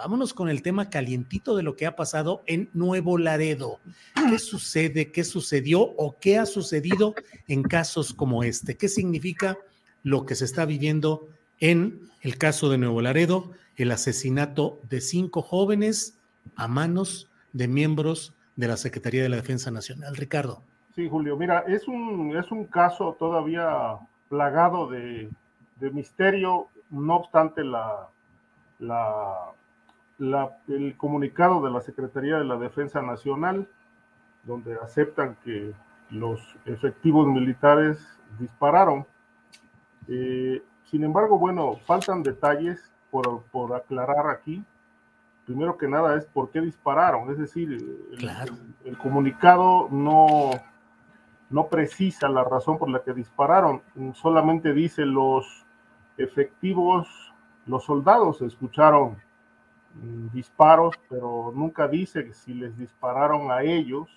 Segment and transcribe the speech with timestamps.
[0.00, 3.80] vámonos con el tema calientito de lo que ha pasado en Nuevo Laredo.
[4.14, 5.12] ¿Qué sucede?
[5.12, 5.82] ¿Qué sucedió?
[5.82, 7.14] ¿O qué ha sucedido
[7.48, 8.78] en casos como este?
[8.78, 9.58] ¿Qué significa
[10.02, 11.28] lo que se está viviendo
[11.58, 13.50] en el caso de Nuevo Laredo?
[13.76, 16.18] El asesinato de cinco jóvenes
[16.56, 20.16] a manos de miembros de la Secretaría de la Defensa Nacional.
[20.16, 20.62] Ricardo.
[20.94, 23.98] Sí, Julio, mira, es un, es un caso todavía
[24.30, 25.28] plagado de,
[25.92, 28.08] misterio, no obstante la,
[28.78, 29.52] la,
[30.20, 33.66] la, el comunicado de la Secretaría de la Defensa Nacional,
[34.44, 35.72] donde aceptan que
[36.10, 37.98] los efectivos militares
[38.38, 39.06] dispararon.
[40.08, 44.62] Eh, sin embargo, bueno, faltan detalles por, por, aclarar aquí.
[45.46, 48.54] Primero que nada es por qué dispararon, es decir, el, Claro.
[48.84, 50.50] el comunicado no,
[51.48, 53.82] no precisa la razón por la que dispararon,
[54.14, 55.64] solamente dice los
[56.18, 57.08] efectivos,
[57.66, 59.16] los soldados escucharon
[60.32, 64.08] disparos, pero nunca dice si les dispararon a ellos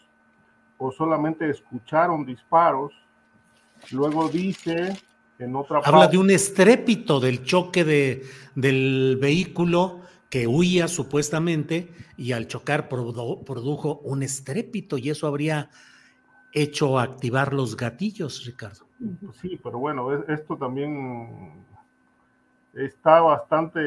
[0.78, 2.92] o solamente escucharon disparos.
[3.92, 4.94] Luego dice
[5.40, 8.24] en otra Habla parte, de un estrépito del choque de,
[8.56, 15.70] del vehículo que huía supuestamente y al chocar produ- produjo un estrépito y eso habría
[16.54, 18.88] hecho activar los gatillos, Ricardo.
[19.42, 21.66] Sí, pero bueno, es- esto también
[22.74, 23.80] está bastante,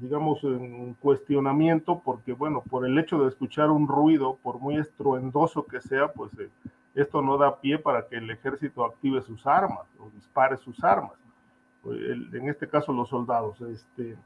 [0.00, 5.66] digamos, en cuestionamiento porque, bueno, por el hecho de escuchar un ruido, por muy estruendoso
[5.66, 6.48] que sea, pues eh,
[6.94, 11.12] esto no da pie para que el ejército active sus armas o dispare sus armas.
[11.84, 13.60] El- en este caso, los soldados.
[13.62, 14.16] Este,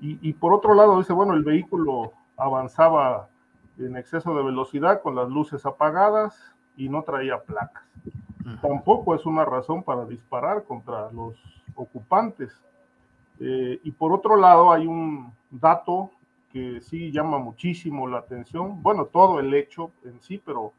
[0.00, 3.28] y, y por otro lado, dice, bueno, el vehículo avanzaba
[3.78, 6.36] en exceso de velocidad con las luces apagadas
[6.76, 7.82] y no traía placas
[8.60, 11.34] tampoco es una razón para disparar contra los
[11.74, 12.52] ocupantes.
[13.40, 16.10] Eh, y por otro lado, hay un dato
[16.52, 20.72] que sí llama muchísimo la atención, bueno, todo el hecho en sí, pero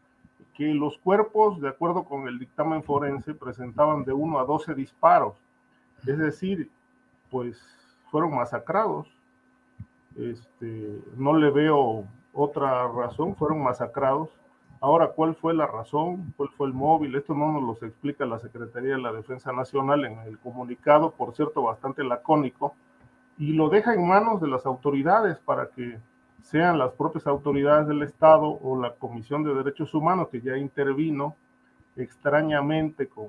[0.54, 5.36] que los cuerpos, de acuerdo con el dictamen forense, presentaban de 1 a 12 disparos,
[6.08, 6.70] es decir,
[7.30, 7.62] pues
[8.10, 9.08] fueron masacrados.
[10.18, 14.30] Este, no le veo otra razón, fueron masacrados.
[14.82, 16.34] Ahora, ¿cuál fue la razón?
[16.38, 17.16] ¿Cuál fue el móvil?
[17.16, 21.34] Esto no nos lo explica la Secretaría de la Defensa Nacional en el comunicado, por
[21.36, 22.76] cierto, bastante lacónico,
[23.38, 25.98] y lo deja en manos de las autoridades para que
[26.42, 31.36] sean las propias autoridades del Estado o la Comisión de Derechos Humanos que ya intervino
[31.96, 33.28] extrañamente con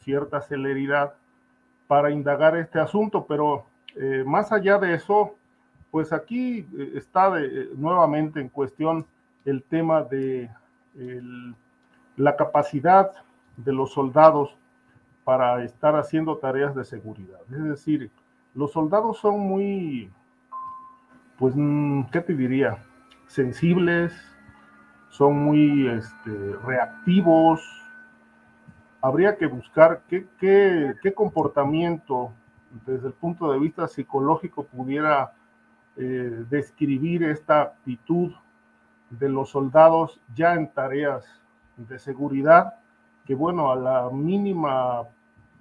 [0.00, 1.14] cierta celeridad
[1.86, 5.36] para indagar este asunto, pero eh, más allá de eso,
[5.90, 9.06] pues aquí eh, está eh, nuevamente en cuestión
[9.44, 10.50] el tema de
[12.16, 13.12] la capacidad
[13.56, 14.56] de los soldados
[15.24, 17.40] para estar haciendo tareas de seguridad.
[17.50, 18.10] Es decir,
[18.54, 20.10] los soldados son muy,
[21.38, 22.78] pues, mm, ¿qué te diría?
[23.26, 24.12] Sensibles,
[25.10, 27.60] son muy este, reactivos.
[29.00, 32.32] Habría que buscar qué, comportamiento
[32.86, 35.32] desde el punto de vista psicológico pudiera
[35.96, 38.32] eh, describir esta actitud
[39.10, 41.24] de los soldados ya en tareas
[41.76, 42.74] de seguridad,
[43.24, 45.04] que bueno, a la mínima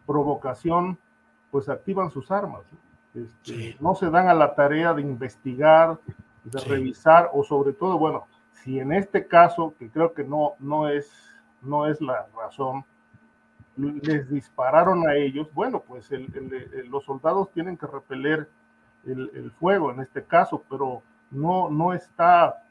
[0.06, 0.98] provocación,
[1.52, 2.64] pues activan sus armas.
[3.14, 3.76] Este, sí.
[3.80, 6.00] No se dan a la tarea de investigar,
[6.44, 6.70] de sí.
[6.70, 11.12] revisar, o sobre todo, bueno, si en este caso, que creo que no, no, es,
[11.62, 12.86] no es la razón,
[13.78, 18.50] les dispararon a ellos, bueno, pues el, el, el, los soldados tienen que repeler
[19.06, 21.02] el, fuego en este caso, pero
[21.32, 22.64] no, no está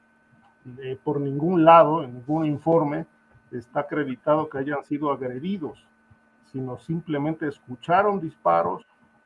[0.83, 3.07] eh, por ningún lado, en ningún informe,
[3.51, 5.87] está acreditado que hayan sido agredidos,
[6.53, 8.85] sino simplemente escucharon disparos,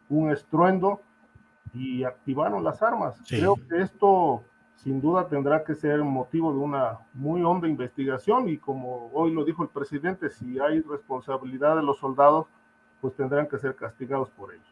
[0.09, 1.01] un estruendo
[1.73, 3.17] y activaron las armas.
[3.29, 4.43] Creo que esto
[4.77, 9.45] sin duda tendrá que ser motivo de una muy honda investigación y como hoy lo
[9.45, 12.47] dijo el presidente, si hay responsabilidad de los soldados,
[13.01, 14.63] pues tendrán que ser castigados por ello.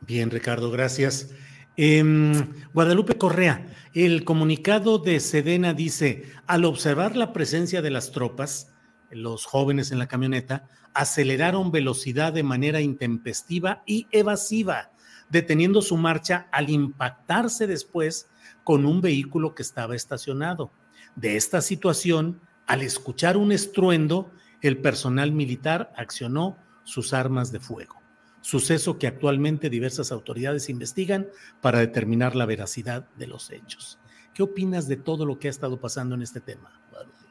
[0.00, 1.34] Bien, Ricardo, gracias.
[1.76, 8.72] Em, Guadalupe Correa, el comunicado de Sedena dice, al observar la presencia de las tropas,
[9.10, 14.92] los jóvenes en la camioneta aceleraron velocidad de manera intempestiva y evasiva,
[15.30, 18.28] deteniendo su marcha al impactarse después
[18.62, 20.70] con un vehículo que estaba estacionado.
[21.16, 24.30] De esta situación, al escuchar un estruendo,
[24.60, 28.03] el personal militar accionó sus armas de fuego
[28.44, 31.28] suceso que actualmente diversas autoridades investigan
[31.62, 33.98] para determinar la veracidad de los hechos.
[34.34, 36.70] ¿Qué opinas de todo lo que ha estado pasando en este tema?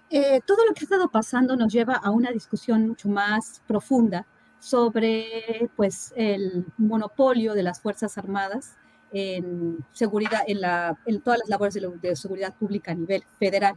[0.09, 4.25] Eh, todo lo que ha estado pasando nos lleva a una discusión mucho más profunda
[4.59, 8.75] sobre pues, el monopolio de las Fuerzas Armadas
[9.11, 13.75] en seguridad, en, la, en todas las labores de, seguridad pública a nivel federal.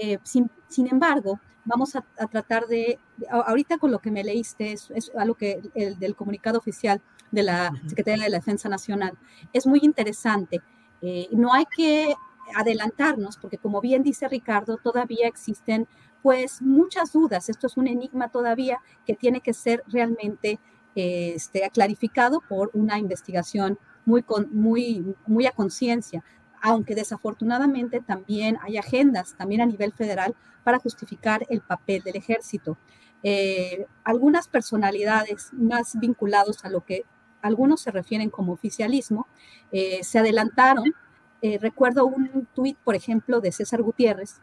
[0.00, 2.98] Eh, sin, sin, embargo, vamos a, tratar de,
[3.30, 7.00] ahorita con lo que me leíste, es, es algo que el del comunicado oficial
[7.30, 9.18] de la Secretaría de la Defensa Nacional,
[9.52, 10.62] es muy interesante.
[11.02, 12.14] Eh, no hay que
[12.54, 15.86] adelantarnos, porque como bien dice Ricardo, todavía existen
[16.22, 17.48] pues muchas dudas.
[17.48, 20.58] Esto es un enigma todavía que tiene que ser realmente
[20.94, 26.24] este, clarificado por una investigación muy, muy, muy a conciencia
[26.62, 30.34] aunque desafortunadamente también hay agendas, también a nivel federal,
[30.64, 32.76] para justificar el papel del ejército.
[33.22, 37.04] Eh, algunas personalidades más vinculados a lo que
[37.42, 39.26] algunos se refieren como oficialismo,
[39.72, 40.92] eh, se adelantaron.
[41.40, 44.40] Eh, recuerdo un tuit, por ejemplo, de César Gutiérrez,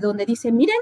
[0.00, 0.76] donde dice, miren,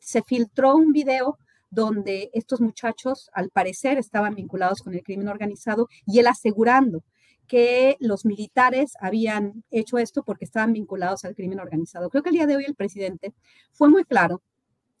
[0.00, 1.38] se filtró un video
[1.70, 7.04] donde estos muchachos, al parecer, estaban vinculados con el crimen organizado y él asegurando
[7.48, 12.10] que los militares habían hecho esto porque estaban vinculados al crimen organizado.
[12.10, 13.34] Creo que el día de hoy el presidente
[13.72, 14.42] fue muy claro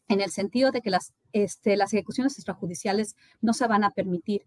[0.08, 4.44] en el sentido de que las, este, ejecuciones extrajudiciales no se van a permitir.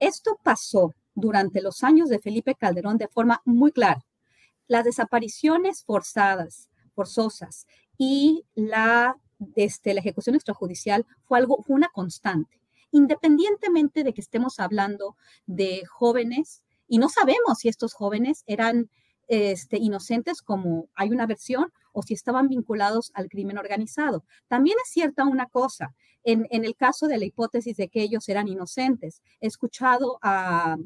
[0.00, 4.04] Esto pasó durante los años de Felipe Calderón de forma muy clara.
[4.66, 7.66] Las desapariciones forzadas, forzosas
[7.98, 9.16] y la,
[9.54, 12.60] este, ejecución extrajudicial fue algo, fue una constante,
[12.90, 15.16] independientemente de que estemos hablando
[15.46, 18.90] de jóvenes y no sabemos si estos jóvenes eran
[19.26, 24.26] este, inocentes como hay una versión o si estaban vinculados al crimen organizado.
[24.46, 28.46] También es cierta una cosa, en, el caso de la hipótesis de que ellos eran
[28.46, 30.84] inocentes, he escuchado al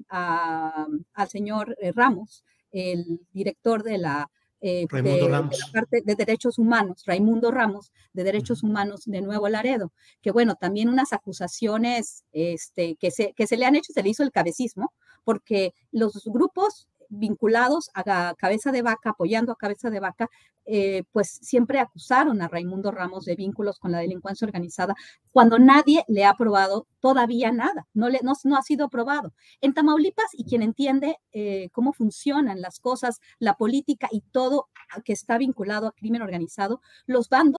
[1.29, 4.31] señor eh, Ramos, el director de la,
[4.61, 9.93] eh, parte de derechos humanos, Raimundo Ramos, de derechos humanos de Nuevo Laredo,
[10.23, 14.09] que bueno, también unas acusaciones este, que, se, que se le han hecho, se le
[14.09, 14.93] hizo el cabecismo,
[15.25, 20.29] porque los grupos vinculados a Cabeza de Vaca, apoyando a Cabeza de Vaca,
[20.65, 24.95] eh, pues siempre acusaron a Raimundo Ramos de vínculos con la delincuencia organizada,
[25.33, 29.33] cuando nadie le ha probado todavía nada, no, le, no, ha sido probado.
[29.61, 34.69] En Tamaulipas, y quien entiende eh, cómo funcionan las cosas, la política y todo
[35.05, 37.57] que está vinculado a crimen organizado, los bandos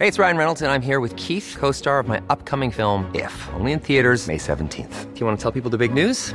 [0.00, 3.08] Hey, it's Ryan Reynolds, and I'm here with Keith, co star of my upcoming film,
[3.14, 5.14] If, only in theaters, May 17th.
[5.14, 6.34] Do you want to tell people the big news?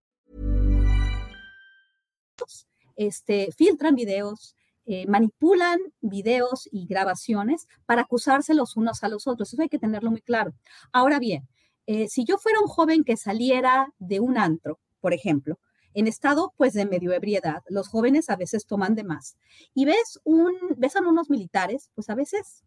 [2.95, 4.55] Este, filtran videos,
[4.85, 9.53] eh, manipulan videos y grabaciones para acusarse los unos a los otros.
[9.53, 10.53] Eso hay que tenerlo muy claro.
[10.91, 11.47] Ahora bien,
[11.87, 15.59] eh, si yo fuera un joven que saliera de un antro, por ejemplo,
[15.93, 17.63] en estado pues de medio ebriedad.
[17.67, 19.35] Los jóvenes a veces toman de más.
[19.73, 22.63] Y ves, un, ves a unos militares, pues a veces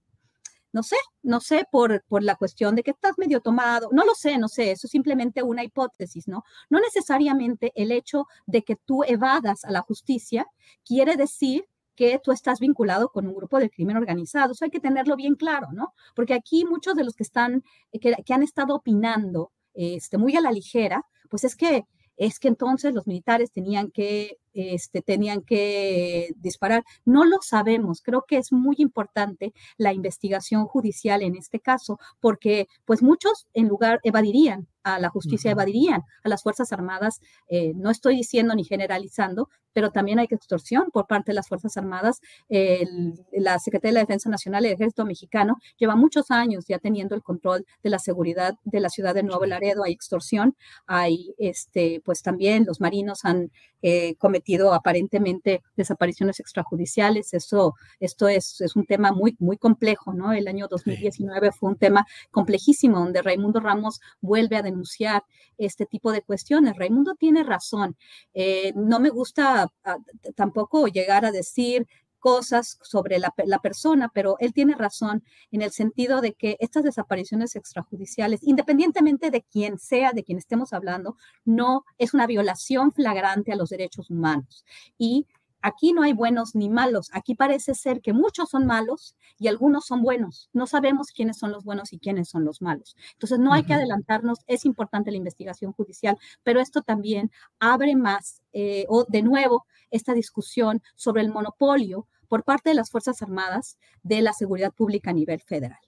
[0.74, 4.14] no sé, no sé por, por la cuestión de que estás medio tomado, no lo
[4.14, 6.42] sé, no sé, eso es simplemente una hipótesis, ¿no?
[6.68, 10.46] No necesariamente el hecho de que tú evadas a la justicia
[10.84, 11.64] quiere decir
[11.94, 14.50] que tú estás vinculado con un grupo de crimen organizado.
[14.50, 15.94] Eso hay que tenerlo bien claro, ¿no?
[16.16, 17.62] Porque aquí muchos de los que están,
[17.92, 21.84] que, que han estado opinando este, muy a la ligera, pues es que
[22.16, 26.84] es que entonces los militares tenían que, este, tenían que disparar.
[27.04, 28.00] No lo sabemos.
[28.02, 33.68] Creo que es muy importante la investigación judicial en este caso, porque pues muchos en
[33.68, 37.20] lugar evadirían a la justicia, evadirían a las Fuerzas Armadas.
[37.48, 41.76] Eh, no estoy diciendo ni generalizando, pero también hay extorsión por parte de las Fuerzas
[41.76, 42.20] Armadas.
[42.48, 47.14] la Secretaría de la Defensa Nacional y el Ejército Mexicano lleva muchos años ya teniendo
[47.14, 49.84] el control de la seguridad de la ciudad de Nuevo Laredo.
[49.84, 50.54] Hay extorsión,
[50.86, 53.50] hay, este, pues también los marinos han
[53.82, 57.34] eh, cometido aparentemente desapariciones extrajudiciales.
[57.34, 60.32] Eso, esto es, es, un tema muy, muy complejo, ¿no?
[60.32, 65.24] El año 2019 fue un tema complejísimo donde Raimundo Ramos vuelve a denunciar
[65.58, 66.76] este tipo de cuestiones.
[66.76, 67.96] Raimundo tiene razón.
[68.34, 69.96] Eh, no me gusta ah,
[70.34, 71.86] tampoco llegar a decir
[72.24, 77.54] cosas sobre la, persona, pero él tiene razón en el sentido de que estas desapariciones
[77.54, 83.56] extrajudiciales, independientemente de quién sea, de quien estemos hablando, no es una violación flagrante a
[83.56, 84.64] los derechos humanos.
[84.96, 85.26] Y
[85.60, 87.10] aquí no hay buenos ni malos.
[87.12, 90.48] Aquí parece ser que muchos son malos y algunos son buenos.
[90.54, 92.96] No sabemos quiénes son los buenos y quiénes son los malos.
[93.12, 94.38] Entonces, no hay que adelantarnos.
[94.46, 100.14] Es importante la investigación judicial, pero esto también abre más, eh, o de nuevo, esta
[100.14, 105.14] discusión sobre el monopolio por parte de las Fuerzas Armadas de la seguridad pública a
[105.14, 105.78] nivel federal.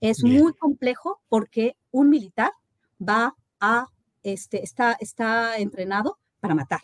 [0.00, 2.52] Es muy complejo porque un militar
[3.00, 3.88] va a,
[4.22, 6.80] este, está, está entrenado para matar.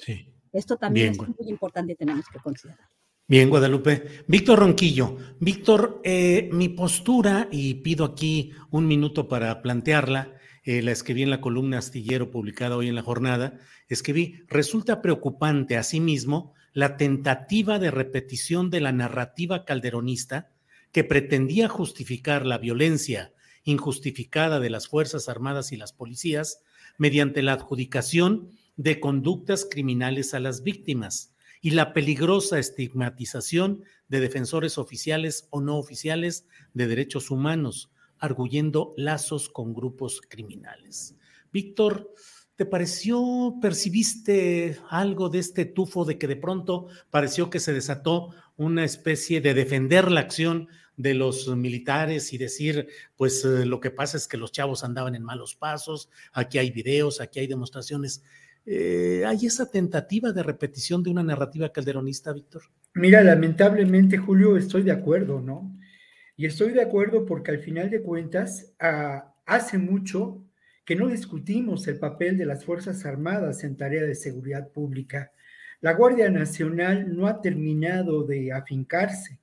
[0.53, 2.89] Esto también es muy importante y tenemos que considerar.
[3.31, 4.25] Bien, Guadalupe.
[4.27, 5.17] Víctor Ronquillo.
[5.39, 10.35] Víctor, eh, mi postura, y pido aquí un minuto para plantearla,
[10.71, 13.59] eh, la escribí en la columna Astillero publicada hoy en la jornada,
[13.89, 20.53] escribí, resulta preocupante asimismo la tentativa de repetición de la narrativa calderonista
[20.93, 23.33] que pretendía justificar la violencia
[23.65, 26.63] injustificada de las Fuerzas Armadas y las policías
[26.99, 34.79] mediante la adjudicación de conductas criminales a las víctimas y la peligrosa estigmatización de defensores
[34.79, 41.17] oficiales o no oficiales de derechos humanos, arguyendo lazos con grupos criminales.
[41.53, 42.13] Víctor,
[42.61, 48.35] ¿Te pareció, percibiste algo de este tufo de que de pronto pareció que se desató
[48.59, 52.87] una especie de defender la acción de los militares y decir,
[53.17, 56.71] pues eh, lo que pasa es que los chavos andaban en malos pasos, aquí hay
[56.71, 58.23] videos, aquí hay demostraciones.
[58.67, 62.65] Eh, ¿Hay esa tentativa de repetición de una narrativa calderonista, Víctor?
[62.93, 65.80] Mira, lamentablemente, Julio, estoy de acuerdo, ¿no?
[66.41, 70.43] Y estoy de acuerdo porque al final de cuentas, ah, hace mucho
[70.87, 75.33] que no discutimos el papel de las Fuerzas Armadas en tarea de seguridad pública.
[75.83, 79.39] La Guardia Nacional no ha terminado de afincarse.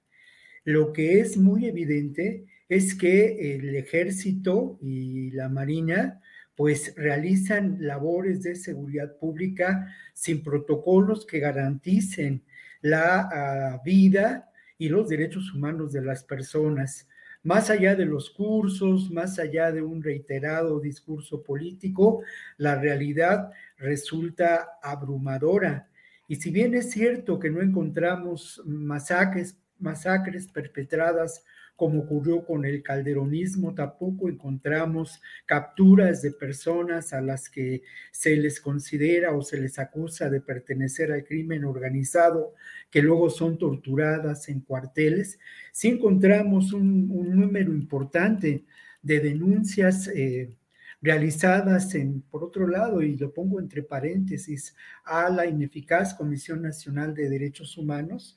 [0.64, 6.20] Lo que es muy evidente es que el ejército y la marina
[6.56, 12.42] pues realizan labores de seguridad pública sin protocolos que garanticen
[12.82, 14.47] la ah, vida
[14.78, 17.08] y los derechos humanos de las personas
[17.44, 22.22] más allá de los cursos, más allá de un reiterado discurso político,
[22.58, 25.88] la realidad resulta abrumadora.
[26.28, 31.46] Y si bien es cierto que no encontramos masacres, masacres perpetradas
[31.78, 38.60] como ocurrió con el calderonismo, tampoco encontramos capturas de personas a las que se les
[38.60, 42.56] considera o se les acusa de pertenecer al crimen organizado,
[42.90, 45.40] que luego son torturadas en cuarteles.
[45.72, 48.66] Sí encontramos un, número importante
[49.04, 50.08] de denuncias.
[50.08, 50.58] Eh,
[51.00, 57.14] realizadas en, por otro lado, y lo pongo entre paréntesis, a la ineficaz Comisión Nacional
[57.14, 58.36] de Derechos Humanos,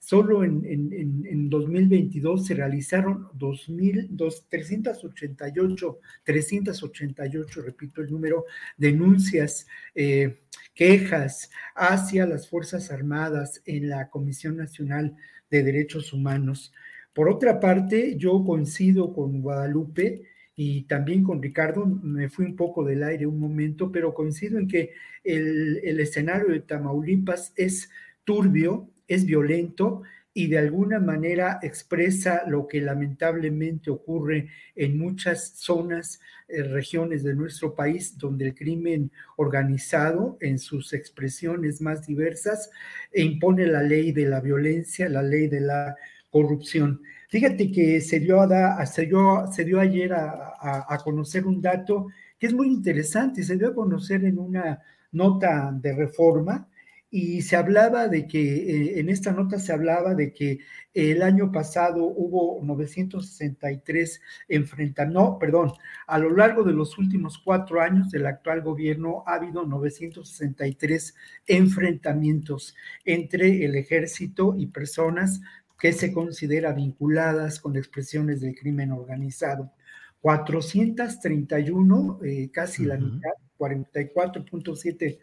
[0.00, 8.46] Solo en, en, 2022 se realizaron 388, 388, repito el número,
[8.78, 10.40] denuncias, eh,
[10.74, 15.14] quejas hacia las Fuerzas Armadas en la Comisión Nacional
[15.50, 16.72] de Derechos Humanos.
[17.12, 20.22] Por otra parte, yo coincido con Guadalupe
[20.56, 24.66] y también con Ricardo, me fui un poco del aire un momento, pero coincido en
[24.66, 24.92] que
[25.24, 27.90] el, el escenario de Tamaulipas es
[28.24, 30.02] turbio, es violento
[30.32, 37.34] y de alguna manera expresa lo que lamentablemente ocurre en muchas zonas, eh, regiones de
[37.34, 42.70] nuestro país, donde el crimen organizado en sus expresiones más diversas
[43.12, 45.96] impone la ley de la violencia, la ley de la
[46.30, 47.02] corrupción.
[47.28, 50.54] Fíjate que se dio, a, se dio, se dio ayer a,
[50.88, 52.06] a conocer un dato
[52.38, 56.68] que es muy interesante, se dio a conocer en una nota de reforma
[57.10, 60.60] y se hablaba de que, eh, en esta nota se hablaba de que
[60.94, 65.72] el año pasado hubo 963 enfrentamientos, no, perdón,
[66.06, 71.14] a lo largo de los últimos cuatro años del actual gobierno ha habido 963
[71.46, 75.40] enfrentamientos entre el ejército y personas
[75.80, 79.72] que se considera vinculadas con expresiones del crimen organizado.
[80.20, 85.18] 431, eh, casi la mitad, 44.7%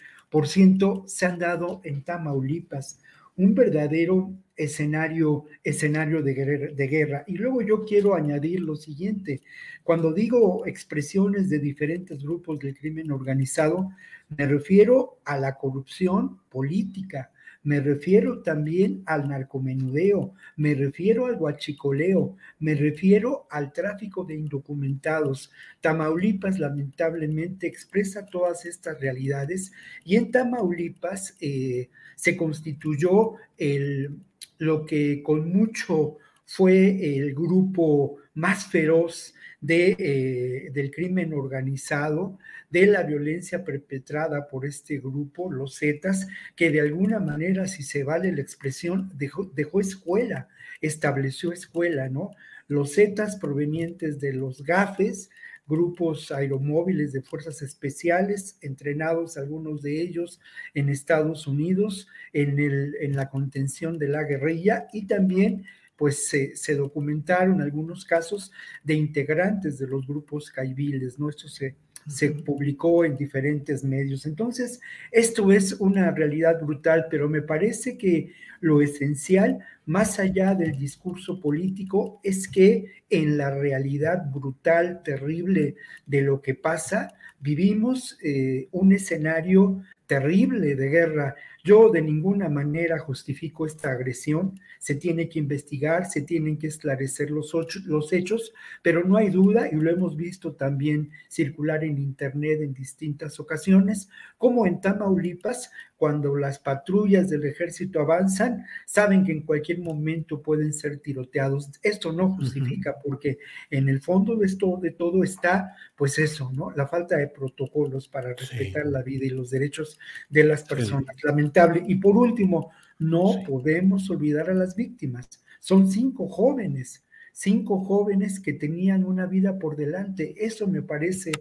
[1.08, 3.00] se han dado en Tamaulipas,
[3.36, 6.34] un verdadero escenario, escenario de,
[6.76, 7.24] de guerra.
[7.28, 9.42] Y luego yo quiero añadir lo siguiente,
[9.84, 13.90] cuando digo expresiones de diferentes grupos del crimen organizado,
[14.36, 17.32] me refiero a la corrupción política,
[17.64, 25.52] me refiero también al narcomenudeo, me refiero al guachicoleo, me refiero al tráfico de indocumentados.
[25.82, 29.72] Tamaulipas lamentablemente expresa todas estas realidades
[30.04, 34.18] y en Tamaulipas eh, se constituyó el,
[34.58, 42.38] lo que con mucho fue el grupo más feroz de, eh, del crimen organizado,
[42.70, 48.04] de la violencia perpetrada por este grupo, los Zetas, que de alguna manera, si se
[48.04, 50.50] vale la expresión, dejó, dejó escuela,
[50.82, 52.32] estableció escuela, ¿no?
[52.68, 55.30] Los Zetas provenientes de los GAFES,
[55.68, 60.40] grupos aeromóviles de fuerzas especiales, entrenados algunos de ellos
[60.74, 65.66] en Estados Unidos en, el, en la contención de la guerrilla y también
[65.98, 68.52] pues se, documentaron algunos casos
[68.84, 71.30] de integrantes de los grupos caibiles, ¿no?
[71.30, 71.76] Esto se,
[72.08, 74.26] se publicó en diferentes medios.
[74.26, 74.80] Entonces,
[75.12, 81.40] esto es una realidad brutal, pero me parece que lo esencial, más allá del discurso
[81.40, 88.92] político, es que en la realidad brutal, terrible de lo que pasa, vivimos eh, un
[88.92, 91.36] escenario terrible de guerra.
[91.64, 97.30] Yo de ninguna manera justifico esta agresión, se tiene que investigar, se tienen que esclarecer
[97.30, 97.54] los,
[97.86, 102.74] los hechos, pero no hay duda, y lo hemos visto también circular en Internet en
[102.74, 109.80] distintas ocasiones, como en Tamaulipas, cuando las patrullas del ejército avanzan, saben que en cualquier
[109.80, 111.72] momento pueden ser tiroteados.
[111.82, 113.40] Esto no justifica, porque
[113.72, 116.72] en el fondo de, esto, de todo está, pues eso, ¿no?
[116.72, 121.16] La falta de protocolos para respetar la vida y los derechos de las personas.
[121.24, 121.84] Lamentable.
[121.88, 125.28] Y por último, no podemos olvidar a las víctimas.
[125.60, 130.36] Son cinco jóvenes, cinco jóvenes que tenían una vida por delante.
[130.38, 131.32] Eso me parece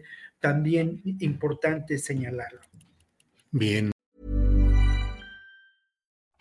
[0.41, 2.61] también importante señalarlo.
[3.51, 3.96] Bien.